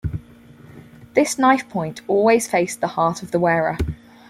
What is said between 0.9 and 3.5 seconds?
This knife point always faced the heart of the